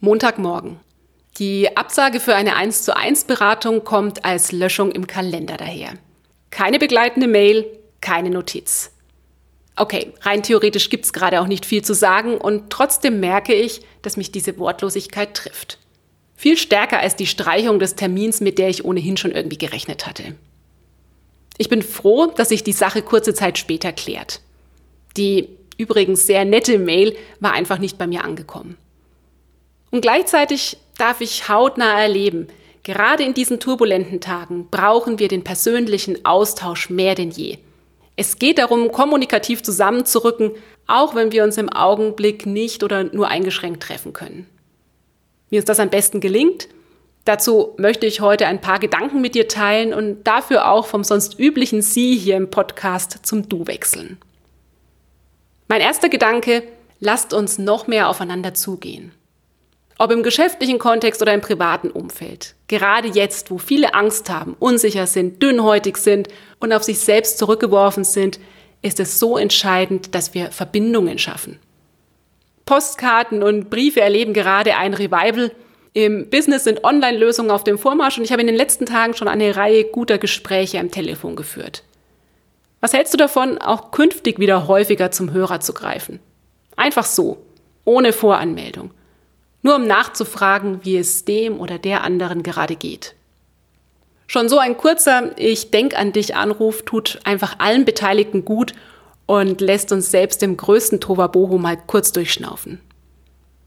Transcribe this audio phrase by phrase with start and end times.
[0.00, 0.78] Montagmorgen.
[1.38, 5.94] Die Absage für eine 1 zu 1 Beratung kommt als Löschung im Kalender daher.
[6.50, 7.64] Keine begleitende Mail,
[8.02, 8.92] keine Notiz.
[9.74, 14.16] Okay, rein theoretisch gibt's gerade auch nicht viel zu sagen und trotzdem merke ich, dass
[14.16, 15.78] mich diese Wortlosigkeit trifft.
[16.34, 20.34] Viel stärker als die Streichung des Termins, mit der ich ohnehin schon irgendwie gerechnet hatte.
[21.56, 24.40] Ich bin froh, dass sich die Sache kurze Zeit später klärt.
[25.16, 28.76] Die übrigens sehr nette Mail war einfach nicht bei mir angekommen.
[29.96, 32.48] Und gleichzeitig darf ich hautnah erleben,
[32.82, 37.56] gerade in diesen turbulenten Tagen brauchen wir den persönlichen Austausch mehr denn je.
[38.14, 40.50] Es geht darum, kommunikativ zusammenzurücken,
[40.86, 44.46] auch wenn wir uns im Augenblick nicht oder nur eingeschränkt treffen können.
[45.48, 46.68] Wie uns das am besten gelingt,
[47.24, 51.38] dazu möchte ich heute ein paar Gedanken mit dir teilen und dafür auch vom sonst
[51.38, 54.18] üblichen Sie hier im Podcast zum Du wechseln.
[55.68, 56.64] Mein erster Gedanke,
[57.00, 59.12] lasst uns noch mehr aufeinander zugehen.
[59.98, 62.54] Ob im geschäftlichen Kontext oder im privaten Umfeld.
[62.68, 66.28] Gerade jetzt, wo viele Angst haben, unsicher sind, dünnhäutig sind
[66.60, 68.38] und auf sich selbst zurückgeworfen sind,
[68.82, 71.58] ist es so entscheidend, dass wir Verbindungen schaffen.
[72.66, 75.52] Postkarten und Briefe erleben gerade ein Revival.
[75.94, 79.28] Im Business sind Online-Lösungen auf dem Vormarsch und ich habe in den letzten Tagen schon
[79.28, 81.84] eine Reihe guter Gespräche am Telefon geführt.
[82.82, 86.20] Was hältst du davon, auch künftig wieder häufiger zum Hörer zu greifen?
[86.76, 87.38] Einfach so,
[87.86, 88.90] ohne Voranmeldung
[89.66, 93.16] nur um nachzufragen, wie es dem oder der anderen gerade geht.
[94.28, 98.74] Schon so ein kurzer Ich denk an dich Anruf tut einfach allen Beteiligten gut
[99.26, 102.80] und lässt uns selbst im größten Tovaboho mal kurz durchschnaufen.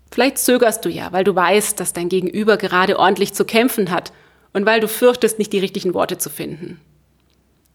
[0.09, 4.13] Vielleicht zögerst du ja, weil du weißt, dass dein Gegenüber gerade ordentlich zu kämpfen hat
[4.53, 6.79] und weil du fürchtest, nicht die richtigen Worte zu finden.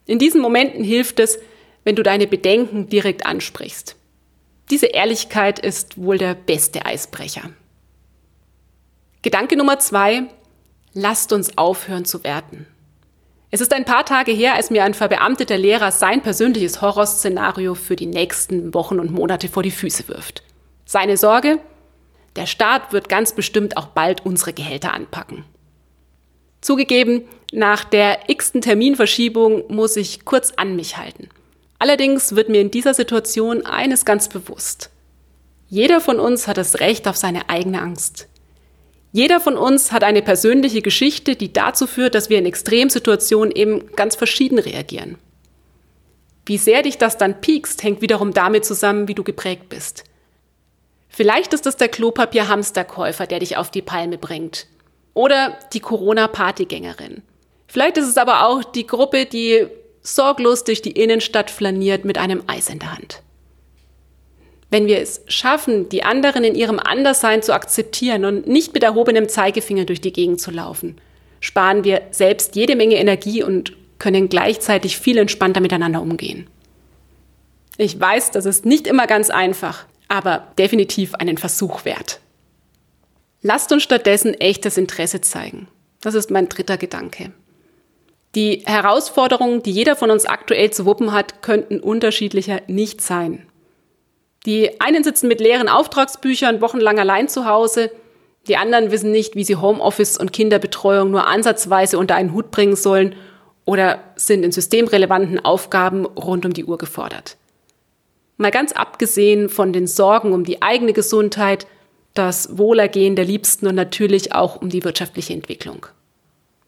[0.06, 1.38] In diesen Momenten hilft es,
[1.84, 3.96] wenn du deine Bedenken direkt ansprichst.
[4.70, 7.50] Diese Ehrlichkeit ist wohl der beste Eisbrecher.
[9.24, 10.24] Gedanke Nummer zwei,
[10.92, 12.66] lasst uns aufhören zu werten.
[13.50, 17.96] Es ist ein paar Tage her, als mir ein verbeamteter Lehrer sein persönliches Horrorszenario für
[17.96, 20.42] die nächsten Wochen und Monate vor die Füße wirft.
[20.84, 21.58] Seine Sorge?
[22.36, 25.46] Der Staat wird ganz bestimmt auch bald unsere Gehälter anpacken.
[26.60, 31.30] Zugegeben, nach der x-ten Terminverschiebung muss ich kurz an mich halten.
[31.78, 34.90] Allerdings wird mir in dieser Situation eines ganz bewusst.
[35.68, 38.28] Jeder von uns hat das Recht auf seine eigene Angst.
[39.14, 43.92] Jeder von uns hat eine persönliche Geschichte, die dazu führt, dass wir in Extremsituationen eben
[43.94, 45.18] ganz verschieden reagieren.
[46.46, 50.02] Wie sehr dich das dann piekst, hängt wiederum damit zusammen, wie du geprägt bist.
[51.08, 54.66] Vielleicht ist es der Klopapier-Hamsterkäufer, der dich auf die Palme bringt.
[55.14, 57.22] Oder die Corona-Partygängerin.
[57.68, 59.68] Vielleicht ist es aber auch die Gruppe, die
[60.02, 63.22] sorglos durch die Innenstadt flaniert mit einem Eis in der Hand.
[64.74, 69.28] Wenn wir es schaffen, die anderen in ihrem Anderssein zu akzeptieren und nicht mit erhobenem
[69.28, 71.00] Zeigefinger durch die Gegend zu laufen,
[71.38, 76.48] sparen wir selbst jede Menge Energie und können gleichzeitig viel entspannter miteinander umgehen.
[77.76, 82.18] Ich weiß, das ist nicht immer ganz einfach, aber definitiv einen Versuch wert.
[83.42, 85.68] Lasst uns stattdessen echtes Interesse zeigen.
[86.00, 87.30] Das ist mein dritter Gedanke.
[88.34, 93.46] Die Herausforderungen, die jeder von uns aktuell zu wuppen hat, könnten unterschiedlicher nicht sein.
[94.46, 97.90] Die einen sitzen mit leeren Auftragsbüchern wochenlang allein zu Hause,
[98.46, 102.76] die anderen wissen nicht, wie sie Homeoffice und Kinderbetreuung nur ansatzweise unter einen Hut bringen
[102.76, 103.14] sollen
[103.64, 107.38] oder sind in systemrelevanten Aufgaben rund um die Uhr gefordert.
[108.36, 111.66] Mal ganz abgesehen von den Sorgen um die eigene Gesundheit,
[112.12, 115.86] das Wohlergehen der Liebsten und natürlich auch um die wirtschaftliche Entwicklung.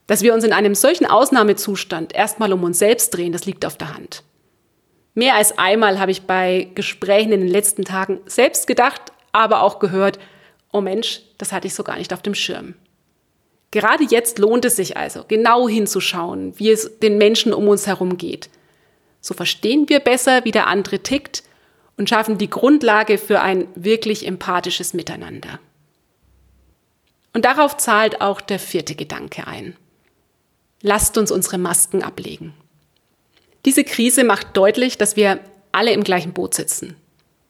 [0.07, 3.77] Dass wir uns in einem solchen Ausnahmezustand erstmal um uns selbst drehen, das liegt auf
[3.77, 4.23] der Hand.
[5.17, 9.01] Mehr als einmal habe ich bei Gesprächen in den letzten Tagen selbst gedacht,
[9.33, 10.19] aber auch gehört,
[10.73, 12.75] oh Mensch, das hatte ich so gar nicht auf dem Schirm.
[13.71, 18.19] Gerade jetzt lohnt es sich also, genau hinzuschauen, wie es den Menschen um uns herum
[18.19, 18.51] geht.
[19.23, 21.43] So verstehen wir besser, wie der andere tickt
[21.97, 25.61] und schaffen die Grundlage für ein wirklich empathisches Miteinander.
[27.33, 29.77] Und darauf zahlt auch der vierte Gedanke ein.
[30.83, 32.53] Lasst uns unsere Masken ablegen.
[33.67, 35.41] Diese Krise macht deutlich, dass wir
[35.73, 36.97] alle im gleichen Boot sitzen.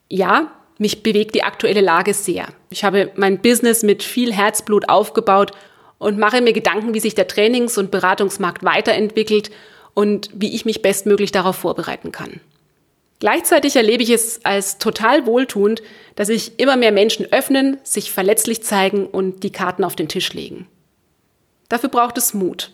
[0.09, 2.49] Ja, mich bewegt die aktuelle Lage sehr.
[2.71, 5.53] Ich habe mein Business mit viel Herzblut aufgebaut
[5.99, 9.51] und mache mir Gedanken, wie sich der Trainings- und Beratungsmarkt weiterentwickelt
[9.95, 12.41] und wie ich mich bestmöglich darauf vorbereiten kann.
[13.19, 15.83] Gleichzeitig erlebe ich es als total wohltuend,
[16.17, 20.33] dass sich immer mehr Menschen öffnen, sich verletzlich zeigen und die Karten auf den Tisch
[20.35, 20.67] legen.
[21.69, 22.71] Dafür braucht es Mut.